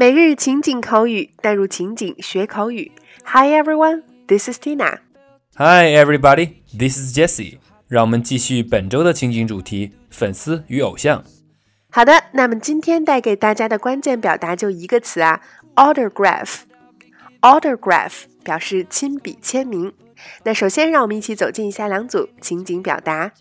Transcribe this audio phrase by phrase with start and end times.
[0.00, 2.90] 每日情景口语，带入情景学口语。
[3.22, 5.00] Hi everyone, this is Tina.
[5.56, 7.58] Hi everybody, this is Jessie.
[7.86, 11.22] 让我们继续本周的情景主题：粉丝与偶像。
[11.90, 15.42] 好的，那么今天带给大家的关键表达就一个词啊
[15.74, 16.60] ，autograph。
[17.42, 19.92] autograph 表示亲笔签名。
[20.44, 23.32] 那首先，让我们一起走进一下两组情景表达。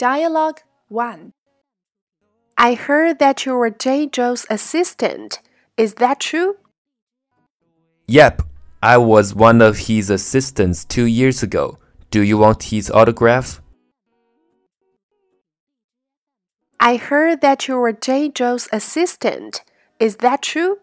[0.00, 1.34] Dialogue 1
[2.56, 4.06] I heard that you were J.
[4.06, 5.42] Joe's assistant.
[5.76, 6.56] Is that true?
[8.08, 8.40] Yep,
[8.82, 11.76] I was one of his assistants two years ago.
[12.10, 13.60] Do you want his autograph?
[16.80, 18.30] I heard that you were J.
[18.30, 19.62] Joe's assistant.
[19.98, 20.78] Is that true?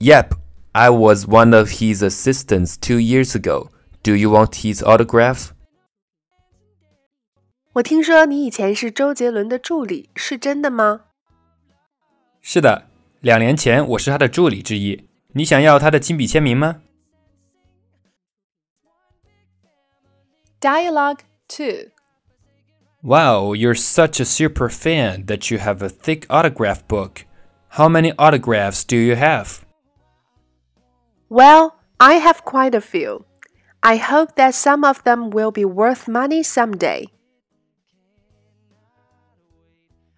[0.00, 0.34] Yep,
[0.74, 3.70] I was one of his assistants two years ago.
[4.02, 5.54] Do you want his autograph?
[7.79, 11.01] 我听说你以前是周杰伦的助理，是真的吗？
[12.41, 12.87] 是的，
[13.19, 15.09] 两年前我是他的助理之一。
[15.33, 16.81] 你想要他的亲笔签名吗？
[20.61, 21.91] Dialogue two.
[23.03, 27.25] Wow, you're such a super fan that you have a thick autograph book.
[27.71, 29.59] How many autographs do you have?
[31.27, 33.25] Well, I have quite a few.
[33.81, 37.07] I hope that some of them will be worth money someday.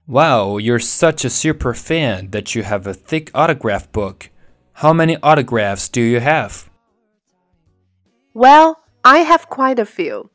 [0.08, 4.30] Wow, you're such a super fan that you have a thick autograph book.
[4.76, 6.70] How many autographs do you have?
[8.34, 10.30] Well, I have quite a few.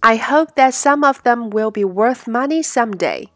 [0.00, 3.28] I hope that some of them will be worth money someday.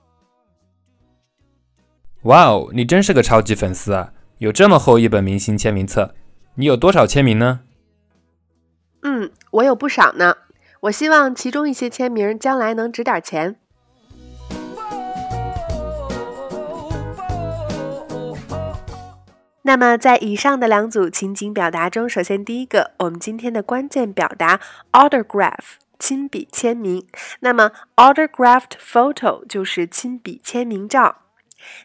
[2.22, 4.12] 哇哦，你真是个超级粉丝啊！
[4.38, 6.14] 有这么厚一本明星签名册，
[6.56, 7.60] 你有多少签名呢？
[9.02, 10.36] 嗯，我有不少呢。
[10.80, 13.56] 我希望其中一些签名将来能值点钱。
[19.63, 24.59] 那么，在以上的两组情景表达中，首先第一个，我们今天的关键表达
[24.91, 27.05] autograph 亲笔签名。
[27.41, 31.17] 那么，autographed photo 就是亲笔签名照。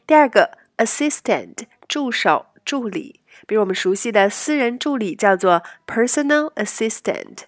[0.07, 7.41] 第二个，assistant 助手、助理，比如我们熟悉的私人助理叫做 personal assistant。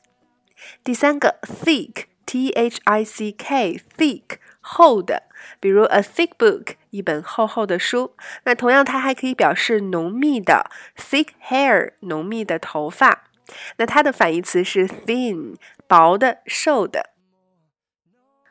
[0.84, 5.22] 第三个，thick t h i c k thick 厚的。
[5.58, 8.14] 比如 a thick book，一本厚厚的书。
[8.44, 13.24] 那同样，它还可以表示浓密的 thick hair，浓密的头发。
[13.78, 15.56] 那它的反义词是 thin，
[15.86, 17.14] 薄的、瘦的。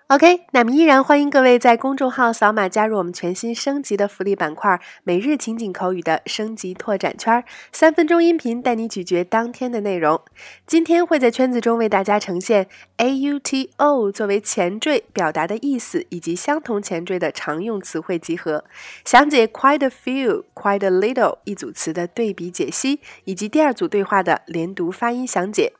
[0.09, 10.21] OK，那么依然欢迎各位在公众号扫码加入我们全新升级的福利板块——每日情景口语的升级拓展圈，三分钟音频带你咀嚼当天的内容。
[10.65, 18.63] 今天会在圈子中为大家呈现 A U T O 作为前缀表达的意思，以及相同前缀的常用词汇集合，
[19.03, 25.73] 详解 quite a few、quite a little 一组词的对比解析，以及第二组对话的连读发音详解。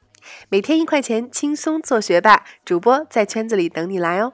[0.50, 2.44] 每天一块钱，轻松做学霸。
[2.64, 4.34] 主播在圈子里等你来哦。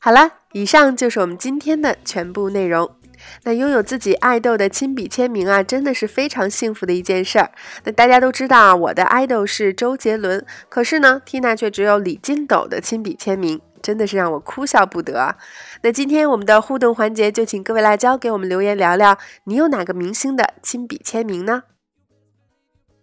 [0.00, 2.94] 好了，以上就是我们今天的全部内容。
[3.42, 7.50] 那拥有自己爱豆的亲笔签名啊，真的是非常幸福的一件事儿。
[7.82, 13.60] 那大家都知道啊，我的爱豆是周杰伦，可是呢，Tina 却只有李金斗的亲笔签名。
[13.82, 15.36] 真的是让我哭笑不得！
[15.82, 21.64] 那今天我们的互动环节，就请各位辣椒给我们留言聊聊，你有哪个明星的亲笔签名呢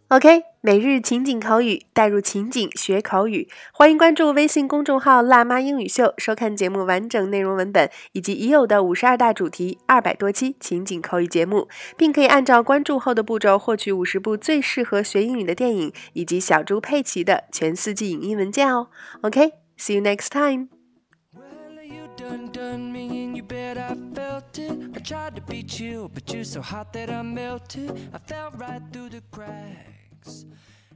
[0.10, 18.90] ？OK，每日情景口语，带入情景学口语，欢迎关注微信公众号“辣妈英语秀”，收看节目完整内容文本以及已有的五十二大主题、二百多期情景口语节目，并可以按照关注后的步骤获取五十部最适合学英语的电影以及小猪佩奇的全四季影音文件哦。
[19.22, 24.96] OK OK，see you next time。done done me and you bet I felt it.
[24.96, 27.92] I tried to beat you but you're so hot that I melted.
[28.14, 30.46] I fell right through the cracks.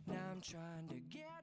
[0.08, 1.39] Now I'm trying to get